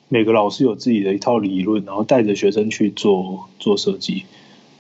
[0.09, 4.25] 每个老师有自己的一套理论，然后带着学生去做做设计。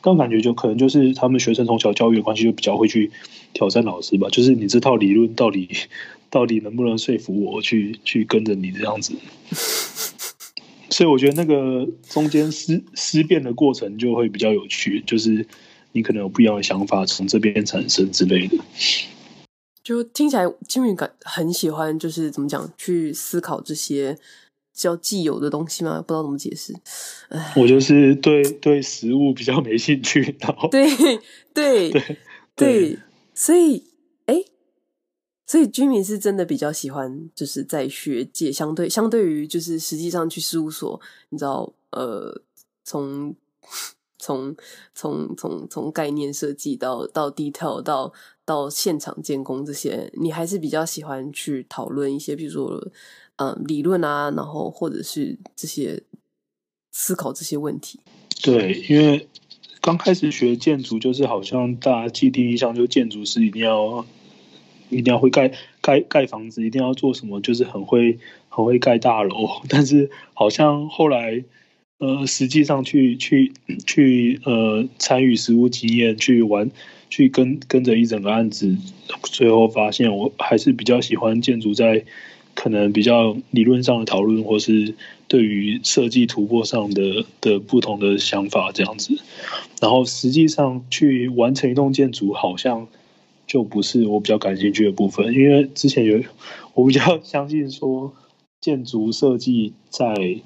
[0.03, 3.11] 但感觉就可能就是他们学生从小教育的关系，就比较会去
[3.53, 4.29] 挑战老师吧。
[4.31, 5.69] 就是你这套理论到底
[6.29, 9.15] 到底能不能说服我去去跟着你这样子？
[10.91, 15.47] 所以我觉得那个中间思思辨的过程就会比较有趣，就是
[15.93, 18.59] 你可能有不一样的想法从这边产生之类的。
[19.83, 24.19] 就听起来，Jimmy 感很喜欢，就是怎么讲，去思考这些
[24.73, 26.01] 叫既有的东西吗？
[26.01, 26.75] 不知道怎么解释。
[27.57, 30.89] 我就是对对食物比较没兴趣，然后对
[31.53, 32.19] 对对
[32.57, 32.99] 对，
[33.35, 33.85] 所以
[34.27, 34.45] 哎，
[35.47, 42.43] 所以 Jimmy 是真的比较喜欢，就是在学界相对相对于就是实际上去事务所，你知道，呃，
[42.85, 43.35] 从。
[44.25, 44.55] 从
[44.95, 48.13] 从从从概念设计到到 detail 到
[48.45, 52.89] 到现场监工这些，你还是比较喜欢去讨论一些，比如说
[53.37, 56.03] 嗯理论啊，然后或者是这些
[56.93, 58.01] 思考这些问题。
[58.43, 59.29] 对，因为
[59.81, 64.05] 刚开始学建筑，就是好像大家既定印象，就建筑师一定要
[64.91, 69.63] 一定要会盖盖盖房子，一定要做什么，就是很会很会盖大楼。
[69.69, 71.45] 但是好像后来。
[71.99, 73.53] 呃，实际上去去
[73.87, 76.69] 去呃参与实物经验，去玩，
[77.13, 78.75] 去跟跟着一整个案子，
[79.25, 82.07] 最后发现我还是比较喜欢建筑在
[82.55, 84.95] 可能比较理论上的讨论，或是
[85.29, 89.19] 对于设计突破上的的不同的想法这样子。
[89.79, 92.89] 然后实际上去完成一栋建筑，好像
[93.47, 96.23] 就不是我比较感兴趣的部分，因为之前有
[96.73, 98.15] 我比较相信说
[98.59, 100.41] 建筑设计在。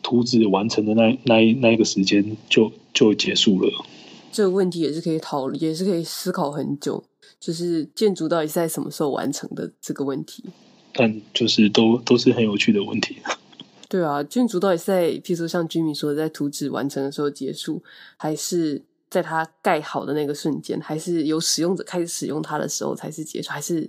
[0.00, 3.84] 图纸完成的那那一那一个时间就就结束了。
[4.32, 7.02] 这个问题也是可以讨论，也是可以思考很久。
[7.38, 10.44] 就是建筑到底是在什么时候完成的这个问题。
[10.92, 13.18] 但就是都都是很有趣的问题。
[13.88, 17.82] 对啊，建筑到底是在，譬如说像 Jimmy 说的，在图纸完成的时候结束，
[18.16, 23.88] 还是在它盖好的那个瞬间，还是由使用者开始使用它的时候才是结束，还是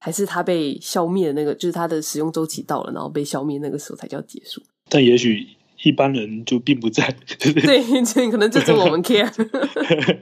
[0.00, 4.60] 还是它被消灭的那个，就是它的使用周期到了，然后被消灭那个时候才叫结束。
[4.88, 5.46] 但也许
[5.82, 9.28] 一般人就并不在， 对，这可能就是我们 care。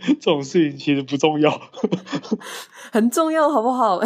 [0.04, 1.60] 这种事情其实不重要，
[2.90, 3.98] 很重要，好不好？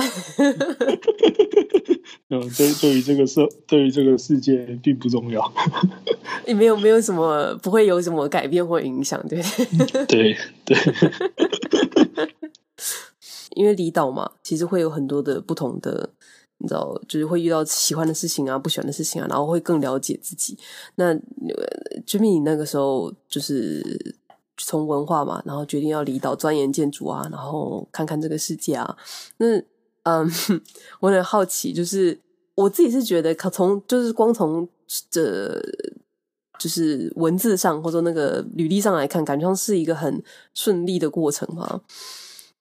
[2.29, 5.53] 嗯，对，对于这个社，对于这个世界并不重要。
[6.47, 9.41] 也没有，没有什么，不会有什么改变或影响，对，
[10.09, 10.77] 对，对。
[13.55, 16.11] 因为离岛嘛，其实会有很多的不同的。
[16.59, 20.57] 你知道，就是会遇到喜欢的事情啊，不喜欢的事情啊，然后会更了解自己。
[20.95, 21.13] 那
[22.07, 24.17] Jimmy，你那个时候就是
[24.57, 28.97] 从文化嘛，然后决定要离岛钻研建筑啊，然后看看这个世界啊。
[29.39, 29.59] 那
[30.05, 30.31] 嗯，
[31.01, 32.19] 我很好奇，就是
[32.55, 34.67] 我自己是觉得，可从就是光从
[35.11, 35.61] 这
[36.59, 40.23] 就是文字上或者那个履历上来看，感觉上是一个很
[40.55, 41.83] 顺利的过程嘛。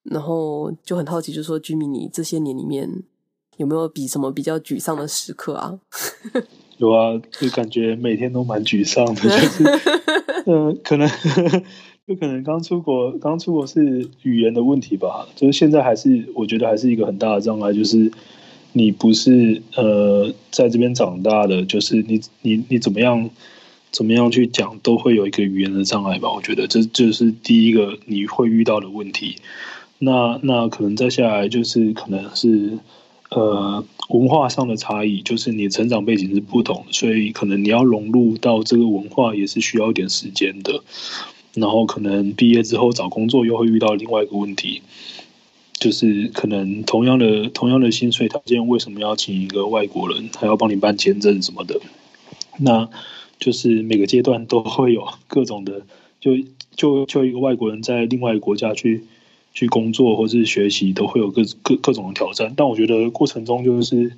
[0.04, 3.04] 然后就很好奇，就说 Jimmy，你这些年里面。
[3.58, 5.80] 有没有比什么比较沮丧的时刻啊？
[6.78, 9.64] 有啊，就感觉每天都蛮沮丧的，就是，
[10.48, 11.08] 嗯、呃，可能
[12.06, 18.12] 就可能刚出国，刚出国是语言的问题吧，就是现在还是我觉得还是一个很大的障碍，就是
[18.74, 23.30] 你不是呃在这边长大的，就是你你你怎么样
[23.92, 29.38] 怎么样去讲，都会有一个语言的障碍吧，我觉得这这是第一个你会遇到的问题。
[30.00, 32.80] 那那可能再下来就是可能是
[33.36, 40.84] 呃文化上的差异，就是你成长背景是不同，所以可能你要融入到这个文化也是需要一点时间的。
[41.54, 44.82] 然后可能毕业之后找工作又会遇到另外一个问题，
[45.74, 51.80] 就是可能同样的同样的薪水条件，为什么要请一个外国人，还要帮你办签证什么的？
[52.58, 52.90] 那
[53.40, 55.82] 就是每个阶段都会有各种的，
[56.20, 56.32] 就
[56.76, 59.04] 就就一个外国人在另外一个国家去
[59.54, 62.54] 去工作或是学习，都会有各各各种的挑战。
[62.58, 64.14] 但我觉得过程中就是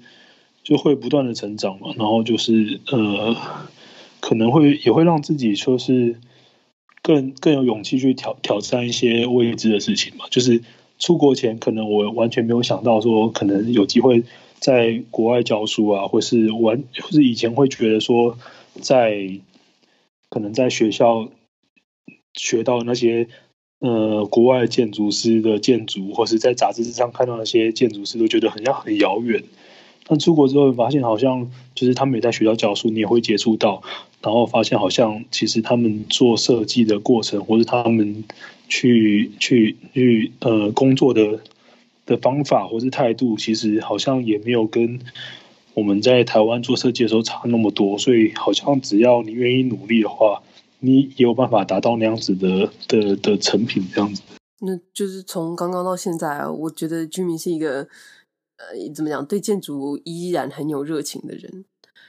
[0.63, 3.35] 就会不断的成长嘛，然后就是呃，
[4.19, 6.15] 可能会也会让自己说是。
[7.07, 10.63] 更更有勇气去挑挑战一些未知的事情嘛，就是
[10.97, 14.23] 出国前可能我完全没有想到说可能有机会
[14.57, 18.39] 在国外教书啊，或是完，或是以前会觉得说
[18.81, 19.39] 在
[20.29, 21.29] 可能在学校
[22.33, 23.27] 学到那些
[23.85, 29.43] 呃国外建筑师的建筑，或是在杂志上看到那些建筑师，都觉得很像很遥远。
[30.07, 33.83] 但出国之后发现，好像就是他们也在学校教书，你也会接触到。
[34.21, 38.23] 然后发现，好像其实他们做设计的过程，或是他们
[38.67, 41.39] 去去去呃工作的
[42.07, 44.99] 的方法，或是态度，其实好像也没有跟
[45.75, 47.99] 我们在台湾做设计的时候差那么多。
[47.99, 50.41] 所以，好像只要你愿意努力的话，
[50.85, 54.21] 你也有办法达到那样子的的的成品这样子。
[54.59, 57.87] 那就是从刚刚到现在啊，我觉得 Jimmy 是一个
[58.57, 61.65] 呃怎么讲，对建筑依然很有热情的人。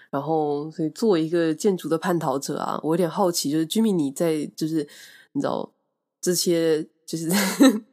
[0.08, 4.86] 然后，所以作为一个建筑的叛逃者啊，我有点好奇，就是 Jimmy 你在就是
[5.32, 5.72] 你知道
[6.20, 7.28] 这些就是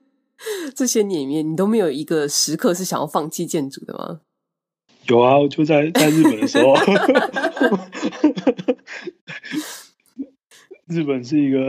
[0.76, 4.22] 这些年里面，你都没有一个时刻是想要放弃建筑的吗？
[5.08, 6.74] 有啊，就在在日本的时候，
[10.88, 11.67] 日本是一个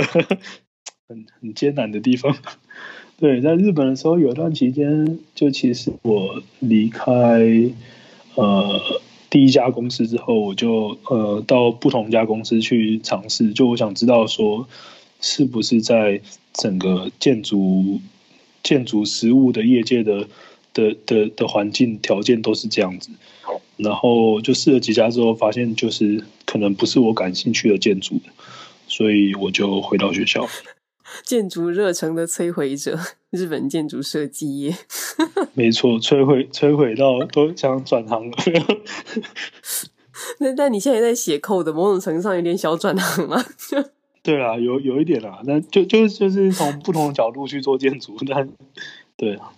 [1.09, 2.37] 很很艰难的地方。
[3.19, 7.41] 对，在日本的时候，有段期间，就其实我离开
[8.35, 8.81] 呃。
[9.31, 13.53] 第一家公司之后，我就呃到不同家公司去尝试。
[13.53, 14.69] 就我想知道说，
[15.21, 16.21] 是不是在
[16.53, 18.01] 整个建筑
[18.63, 20.29] 建筑实物的业界的
[20.73, 23.11] 的的的环境条件都是这样子。
[23.77, 28.21] 然后就试了几家之后，发现就是可能不是我感兴趣的建筑，
[28.97, 30.47] 所以我就回到学校。
[31.25, 32.97] 建筑热诚的摧毁者，
[33.31, 34.77] 日本建筑设计业。
[35.55, 38.37] 没错，摧毁摧毁到都想转行了。
[40.39, 43.45] 那但你现在也在写 code 的，某种程度上有点小转行吗？
[44.23, 45.41] 对啊，有有一点啦。
[45.45, 48.49] 那就就就是从不同的角度去做建筑，但
[49.17, 49.53] 对啊。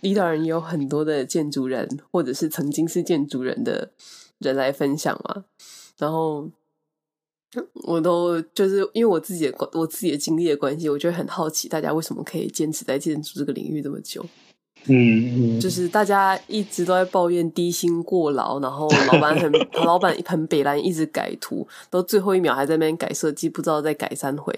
[0.00, 3.90] 领导人也有很多的建筑人，或者是曾经是建筑人的
[4.38, 5.44] 人来分享嘛，
[5.96, 6.50] 然后。
[7.86, 14.24] 我都就是因为我自己的我自己的经历的关系，我觉得很好奇，大家为什么可以坚持在建筑这个领域这么久？
[14.86, 19.50] 嗯，就是大家一直都在抱怨低薪过劳，然后老板很
[19.84, 24.52] 老板很北兰，一直改图，到最后一秒还在那边改设计，不知道再改三回。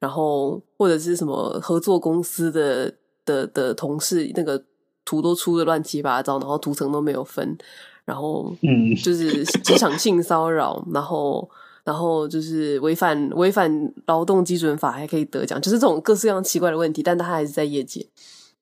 [0.00, 2.92] 然后或者是什么合作公司的
[3.24, 4.60] 的的同事，那个
[5.04, 7.56] 图都出的乱七八糟，然后图层都没有分，
[8.04, 11.48] 然后嗯，就是职场性骚扰，然后。
[11.84, 18.06] 然后就是违反违反劳动基准法还可以得奖，就是这种各式各样奇怪的问题，但他还是在业界。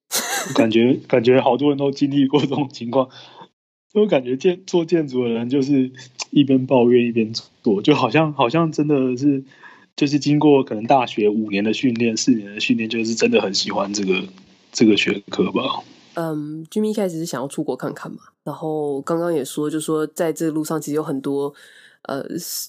[0.55, 3.09] 感觉感觉好多人都经历过这种情况，
[3.93, 5.91] 就感觉建做建筑的人就是
[6.31, 9.43] 一边抱怨一边做，就好像好像真的是
[9.95, 14.23] 就是经过可能大学五年的训练、四年的训练，就是真的很喜欢这个
[14.71, 15.61] 这个学科吧。
[16.15, 21.53] 嗯，Jimmy 一开始是想要出国看看嘛，然后刚刚也说，就说在这个路上其实有很多。
[22.03, 22.25] 呃，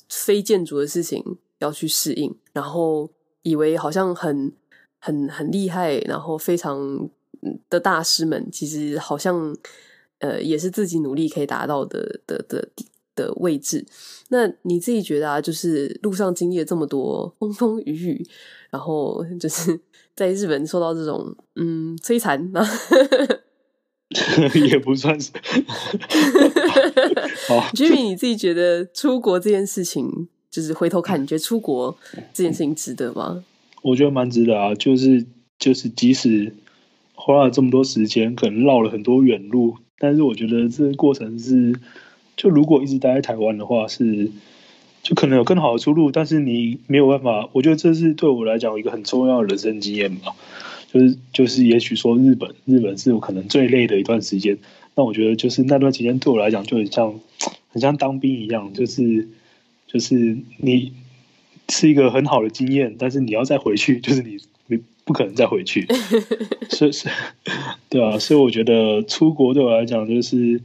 [0.09, 3.11] 非建筑的事情要去适应，然后
[3.43, 4.53] 以为好像很
[4.99, 7.09] 很很厉害，然后非常
[7.69, 9.57] 的大师们，其实好像
[10.19, 12.69] 呃也是自己努力可以达到的的的
[13.15, 13.87] 的位置。
[14.29, 18.27] 那你自己觉得啊，就是路上经历了这么多风风雨雨，
[18.71, 19.81] 然后就是
[20.15, 22.67] 在日本受到这种嗯摧残啊。
[24.69, 25.31] 也不算是。
[27.51, 31.99] 好， Jimmy，你自己觉得出国这件事情，就是回头看，你觉得出国
[32.33, 33.43] 这件事情值得吗？
[33.83, 35.27] 我觉得蛮值得啊，就是
[35.59, 36.55] 就是，即使
[37.17, 41.75] 花了这么多时间，可能绕了很多远路，但是我觉得这个过程是，
[42.37, 44.31] 就如果一直待在台湾的话，是
[45.03, 47.49] 就可能有更好的出路，但是你没有办法。
[47.53, 50.37] 我觉得这是对我来讲一个很重要的人生经验吧。
[50.93, 54.57] 就是就是，也许说日本，日本是我可能最累的一段时间。
[55.01, 57.19] 那我觉得，就是那段期间对我来讲，就很像
[57.71, 59.27] 很像当兵一样，就是
[59.87, 60.93] 就是你
[61.71, 64.37] 是一个很好的经验，但是你要再回去，就是你
[64.67, 65.87] 你不可能再回去，
[66.69, 67.09] 所以是，
[67.89, 70.61] 对啊，所以我觉得出国对我来讲就是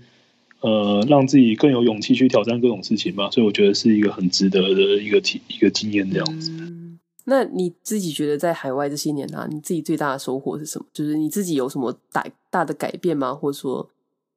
[0.60, 6.52] 呃，让自己更有勇气去挑战各种事情吧，所以我觉得是一个很值得的一个体一个经验这样子。
[6.52, 10.86] 嗯，那你自己觉得在海外这些年啊，你自己最大的收获是什么？
[10.92, 13.34] 就是你自己有什么大大的改变吗？
[13.34, 13.90] 或者说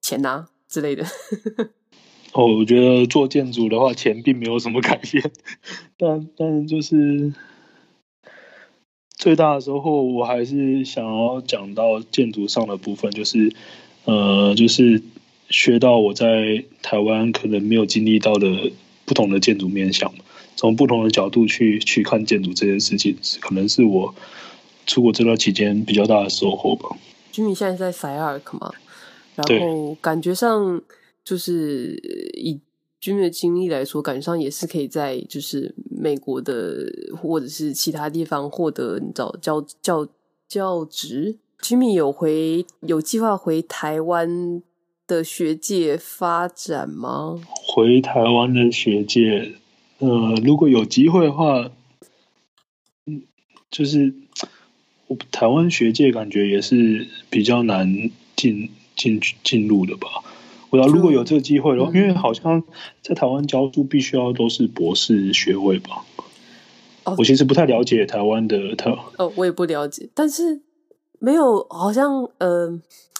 [0.08, 1.04] 钱啊之类的？
[2.32, 5.30] 哦，我觉得做建筑的话，钱并没有什么改变，
[5.98, 7.34] 但但就是
[9.16, 13.52] 最大的收获，我还是想要讲到建筑上的部分，就是
[14.06, 15.02] 呃，就是
[15.50, 18.72] 学到我在台湾可能没有经历到的
[19.04, 20.14] 不同的建筑面向，
[20.56, 24.14] 从不同的角度去去看建筑这件事情，可能是我
[24.86, 26.96] 出国这段期间比较大的收获吧。
[27.30, 28.72] 居民现在在 SCI-Arc 嘛，
[29.46, 30.82] 然后感觉上。
[31.24, 32.00] 就是
[32.38, 32.58] 以
[32.98, 40.08] 军人的经历来说，感觉上也是可以在就是美国的或者是其他地方获得你知道教教
[40.48, 41.36] 教职。
[41.60, 44.62] Jimmy 有回有计划回台湾
[45.06, 47.38] 的学界发展吗？
[47.74, 49.52] 回台湾的学界，
[49.98, 51.70] 呃，如果有机会的话，
[53.04, 53.24] 嗯，
[53.70, 54.14] 就是
[55.08, 60.08] 我台湾学界感觉也是比较难进进进入的吧。
[60.70, 62.62] 我要如果有这个机会的话，因为好像
[63.00, 66.04] 在台湾教书必须要都是博士学位吧。
[67.04, 68.94] 哦，我其实不太了解台湾的台。
[69.16, 70.60] 哦，我也不了解，但是
[71.20, 72.68] 没有，好像呃，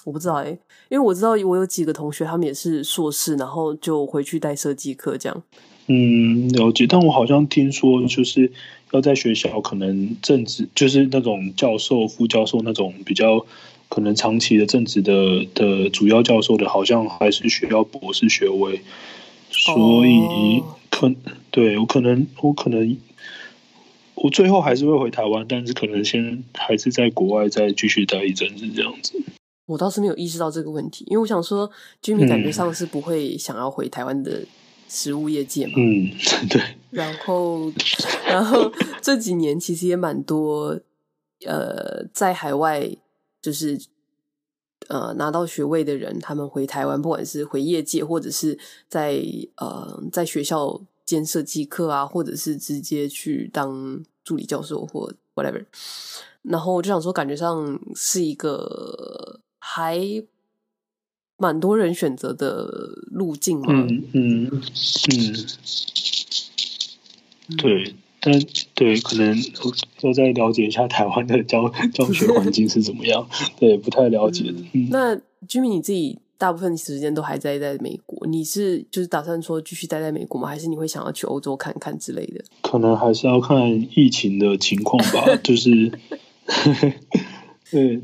[0.05, 0.51] 我不知道哎，
[0.91, 5.43] 因为我知道我有几个同学，他们也是硕士，然后就回去带设计课这样。
[5.87, 6.87] 嗯，了解。
[6.87, 8.53] 但我好像听说，就是
[8.91, 13.47] 要在学校可能政治，就是那种教授、副教授那种比较。
[13.89, 18.83] 可能长期的正职的的主要教授的，好像还是需要博士学位，
[19.51, 21.17] 所以可、oh.
[21.51, 22.97] 对我可能我可能
[24.15, 29.21] 我最后还是会回台湾，但是可能先还是在国外再继续待一阵子这样子。
[29.67, 31.71] 我倒是没有意识到这个问题，因为我想说
[32.03, 34.43] ，Jimmy 感觉上是不会想要回台湾的
[34.89, 35.73] 食物业界嘛。
[35.77, 36.11] 嗯，
[36.49, 36.61] 对。
[36.91, 37.73] 然后，
[38.29, 38.71] 然后
[39.01, 40.79] 这几年其实也蛮多，
[41.47, 42.91] 呃，在海外。
[43.41, 43.79] 就是
[44.89, 48.59] 呃拿到学位的人，他们回台湾，不管是回业界，或者是
[48.89, 49.23] 在
[49.57, 55.65] 呃在学校兼设计课啊，或者是直接去当助理教授或 whatever。
[56.43, 60.01] 然后我就想说，感觉上是一个还
[61.37, 62.67] 蛮多人选择的
[63.11, 63.67] 路径嘛。
[63.71, 64.63] 嗯嗯
[65.11, 65.47] 嗯，
[67.59, 67.95] 对。
[68.21, 68.35] 但
[68.75, 69.37] 对，可能
[70.01, 74.53] 要再了解一下台湾的教 教学环境是怎么样，对，不太了解。
[74.73, 75.15] 嗯，那
[75.47, 80.49] Jimmy 你自己大部分时间都还在在美国，你是就是打算说继续待在美国吗？
[80.49, 82.45] 还是你会想要去欧洲看看之类的？
[82.63, 85.37] 可能还是要看疫情的情况吧。
[85.43, 85.93] 就是，
[87.71, 88.01] 对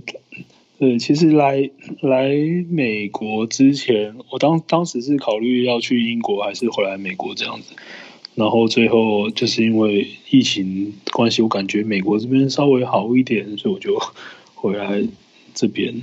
[0.78, 1.70] 对，其实来
[2.02, 2.28] 来
[2.68, 7.74] 美国之前，我当当时是考虑要去英国，还是回来美国这样子。
[8.34, 13.98] 然后最后就是因为疫情关系，我感觉美国这边稍微好一点，所以我就
[14.54, 15.06] 回来
[15.54, 16.02] 这边。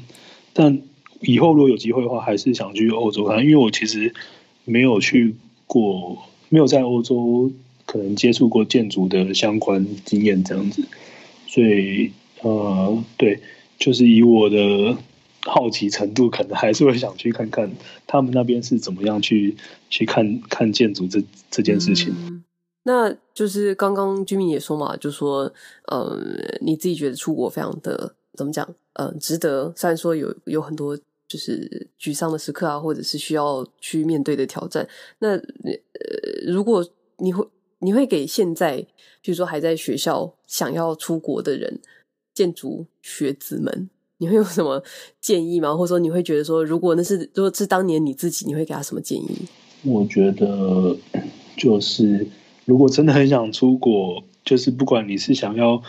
[0.54, 0.82] 但
[1.22, 4.14] 以后如果有机会的话，还是想去欧洲看，因为我其实
[4.66, 5.36] 没有去
[5.68, 6.18] 过，
[6.50, 7.52] 没有在欧洲
[7.86, 10.88] 可能接触过建筑的相关经验这样子。
[11.48, 12.12] 所以
[12.42, 13.40] 呃，对，
[13.78, 14.98] 就是以我的。
[15.44, 17.72] 好奇程度可能还是会想去看看
[18.06, 19.56] 他们那边是怎么样去
[19.90, 22.44] 去看看建筑这这件事情。
[22.84, 25.52] 那就是刚刚居民也说嘛，就说
[25.86, 26.20] 呃，
[26.62, 28.68] 你自己觉得出国非常的怎么讲？
[28.94, 29.72] 呃，值得。
[29.76, 34.88] 虽然说有有很多就是沮丧的时刻啊，或者是需要去面对的挑战。
[35.20, 35.42] 那呃，
[36.48, 36.84] 如果
[37.18, 37.48] 你会
[37.80, 38.78] 你会给现在
[39.22, 41.80] 比如说还在学校想要出国的人，
[42.34, 43.90] 建筑学子们。
[44.22, 44.82] 你会有什么
[45.20, 45.76] 建议吗？
[45.76, 49.28] 或者说你会觉得说，如果那是如果是当年你自己，你会给他什么建议？
[49.82, 50.96] 我觉得
[51.58, 52.28] 就是，
[52.66, 55.82] 如果真的很想出国，就是不管你是想要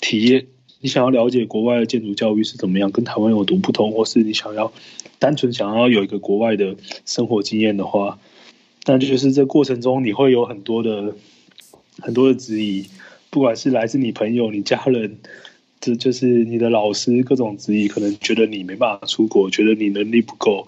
[0.00, 0.46] 体验，
[0.80, 4.72] 你想要了解国外的建筑教育是怎么样，跟台湾有多不同，或是你想要
[5.18, 6.74] 单纯想要有一个国外的
[7.04, 8.18] 生活经验的话，
[8.86, 11.14] 那就是这过程中你会有很多的
[12.00, 12.86] 很多的质疑，
[13.28, 15.18] 不管是来自你朋友、你家人。
[15.80, 20.66] 这就是你的老师各种质疑，可能觉得你没办法出国，觉得你能力不够，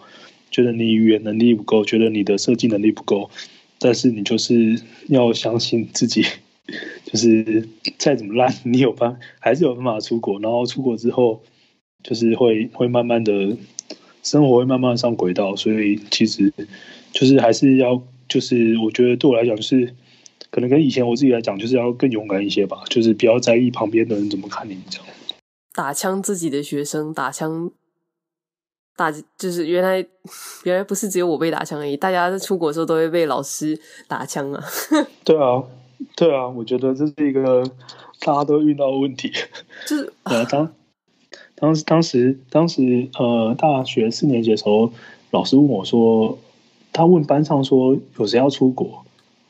[0.51, 3.31] 觉得你语言能力不够，觉得你的设计能力不够。
[3.79, 6.23] 但是你就是要相信自己，
[7.05, 10.39] 就是再怎么烂，你有办还是有办法出国。
[10.41, 11.43] 然后出国之后，
[12.03, 13.57] 就是会会慢慢的
[14.23, 15.57] 生活会慢慢上轨道。
[15.57, 16.53] 所以其实
[17.13, 19.95] 就是还是要，就是我觉得对我来讲就是。
[20.57, 25.07] 可能跟以前我自己来讲，就是要更勇敢一些吧，就是不要在意旁边的人怎么看你这样。
[25.75, 27.71] 打枪自己的学生，打枪
[28.97, 29.99] 打就是原来
[30.65, 33.79] 原来不是只有我被打枪而已，大家在出国的时候都会被老师
[34.09, 34.65] 打枪啊。
[35.23, 35.63] 对啊，
[36.17, 37.63] 对啊，我觉得这是一个
[38.21, 39.31] 大家都遇到的问题。
[39.87, 40.73] 就是 呃，当
[41.55, 44.91] 当时当时当时呃，大学四年级的时候，
[45.33, 46.39] 老师问我说，
[46.95, 49.05] 他问班上说有谁要出国，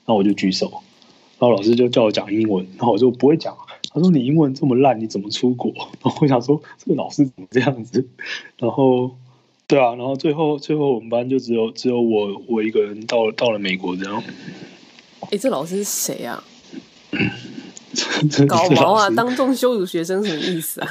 [0.04, 0.82] 那我就举手，
[1.38, 3.56] 然后老师就叫我讲英文，然后我就不会讲。
[3.92, 5.72] 他说：“你英文这么烂，你怎么出国？”
[6.04, 8.06] 然后我想说：“这个老师怎么这样子？”
[8.58, 9.16] 然后，
[9.66, 14.22] 对啊，然后最后最后我们班就只有只有我我一个人到到了美国这样。
[15.30, 16.44] 哎，这老师是谁啊？
[18.46, 19.08] 搞毛啊！
[19.08, 20.88] 当众羞辱学生什么意思啊？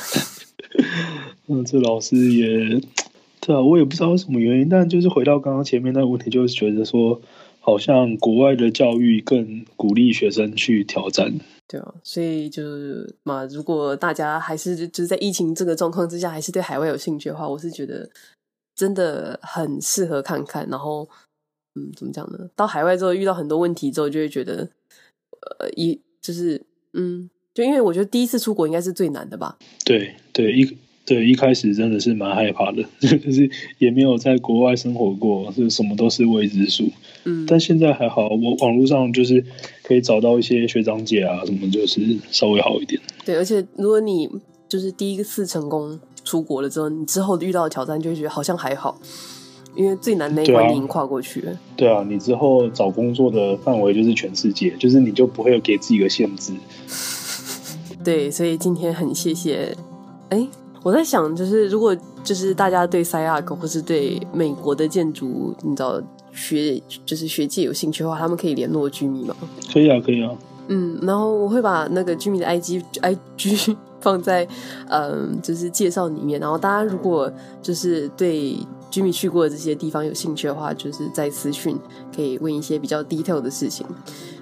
[1.48, 2.82] 嗯，这老师也
[3.40, 7.22] 对啊，我也不知道什么原因，但就是回到刚刚前面那个问题，就是觉得说，
[7.66, 11.34] 好像国外的教育更鼓励学生去挑战。
[11.68, 18.08] 对啊，所以就是嘛，如果大家还是就是在疫情这个状况之下，还是对海外有兴趣的话，我是觉得
[18.76, 20.68] 真的很适合看看。
[20.70, 21.10] 然后，
[21.74, 22.48] 嗯，怎么讲呢？
[22.56, 24.70] 到海外之后遇到很多问题之后，就会觉得，
[25.60, 26.64] 呃，一就是，
[26.94, 29.58] 嗯，就因为我觉得第一次出国应该是最难的吧？
[29.84, 30.78] 对对，一。
[31.06, 33.48] 对，一开始真的是蛮害怕的， 就是
[33.78, 36.90] 也没有在国外生活过，是什么都是未知数。
[37.26, 39.44] 嗯，但现在还好，我网络上就是
[39.84, 42.02] 可以找到一些学长姐啊，什么就是
[42.32, 43.00] 稍微好一点。
[43.24, 44.28] 对，而且如果你
[44.68, 49.00] 就是第一次成功出国了之后，你之后遇到的挑战就会觉得好像还好，
[49.76, 51.60] 因为最难那一关你已经跨过去了。
[51.76, 56.52] 对啊，对啊，你之后找工作的范围就是全世界，就是你就不会有给自己一个限制。
[58.04, 59.78] 对，所以今天很谢谢，
[60.30, 60.48] 哎。
[60.86, 66.00] 我在想，就是如果就是大家对 SCI-Arc 或是对美国的建筑，你知道
[66.32, 69.36] 学就是学界有兴趣的话，他们可以联络 Jimmy 吗？
[69.74, 70.30] 可以啊，可以啊。
[70.68, 74.48] 嗯，然后我会把那个 Jimmy 的 IG IG 放在
[74.88, 76.40] 嗯，就是介绍里面。
[76.40, 77.34] 然后大家如果
[77.64, 78.56] 就是对
[78.92, 81.76] Jimmy 去过的这些地方有兴趣的话，就是在私讯
[82.16, 83.88] 可以问一些比较 detail 的事情。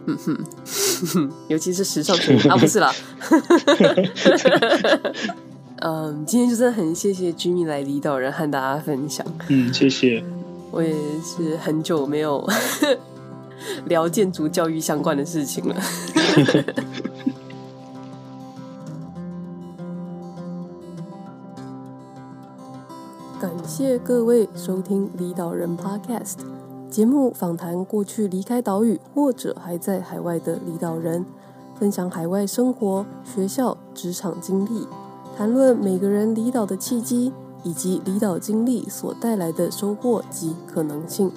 [0.07, 2.93] 嗯哼， 尤其是时尚圈啊，不是啦。
[5.85, 9.27] 嗯，今天就真的很谢谢 Jimmy 来离岛人和大家分享。
[9.49, 10.23] 嗯，谢谢。
[10.71, 12.47] 我也是很久没有
[13.85, 15.75] 聊建筑教育相关的事情了。
[23.41, 26.37] 感谢各位收听离岛人 Podcast
[26.89, 31.25] 节目，访谈过去离开岛屿或者还在海外的离岛人，
[31.77, 34.87] 分享海外生活、学校、职场经历。
[35.35, 41.31] 谈论每个人离岛的契机，以及离岛经历所带来的收获及可能性。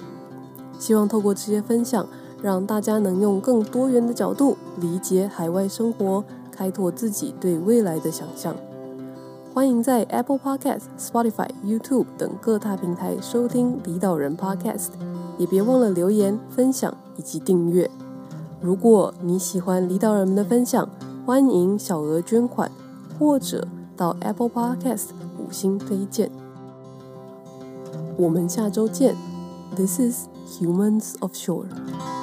[0.77, 2.05] 希望透过这些分享，
[2.41, 8.55] 让大家能用更多元的角度理解海外生活，开拓自己对未来的想象。
[9.51, 14.89] 欢迎在 Apple Podcast、Spotify、YouTube 等各大平台收听离岛人 Podcast，
[15.39, 17.89] 也别忘了留言、分享以及订阅。
[18.61, 20.87] 如果你喜欢离岛人们的分享，
[21.25, 22.71] 欢迎小额捐款
[23.17, 23.67] 或者。
[23.97, 25.07] 到 Apple Podcast
[25.39, 26.29] 五星推荐，
[28.15, 29.15] 我们下周见。
[29.75, 32.16] This is Humans of Shore。